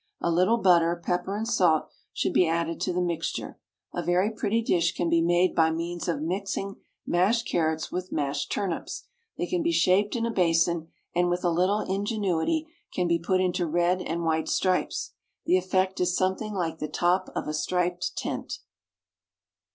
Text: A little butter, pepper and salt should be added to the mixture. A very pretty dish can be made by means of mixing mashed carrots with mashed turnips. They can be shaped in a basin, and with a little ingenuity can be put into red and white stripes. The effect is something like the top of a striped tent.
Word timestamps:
A 0.19 0.31
little 0.31 0.57
butter, 0.57 0.95
pepper 1.05 1.37
and 1.37 1.47
salt 1.47 1.87
should 2.11 2.33
be 2.33 2.47
added 2.47 2.81
to 2.81 2.91
the 2.91 3.03
mixture. 3.03 3.59
A 3.93 4.01
very 4.01 4.31
pretty 4.31 4.63
dish 4.63 4.95
can 4.95 5.11
be 5.11 5.21
made 5.21 5.53
by 5.53 5.69
means 5.69 6.07
of 6.07 6.23
mixing 6.23 6.77
mashed 7.05 7.47
carrots 7.47 7.91
with 7.91 8.11
mashed 8.11 8.51
turnips. 8.51 9.03
They 9.37 9.45
can 9.45 9.61
be 9.61 9.71
shaped 9.71 10.15
in 10.15 10.25
a 10.25 10.31
basin, 10.31 10.87
and 11.13 11.29
with 11.29 11.43
a 11.45 11.51
little 11.51 11.81
ingenuity 11.81 12.65
can 12.91 13.07
be 13.07 13.19
put 13.19 13.41
into 13.41 13.67
red 13.67 14.01
and 14.01 14.23
white 14.25 14.49
stripes. 14.49 15.11
The 15.45 15.57
effect 15.57 15.99
is 15.99 16.17
something 16.17 16.55
like 16.55 16.79
the 16.79 16.87
top 16.87 17.29
of 17.35 17.47
a 17.47 17.53
striped 17.53 18.17
tent. 18.17 18.57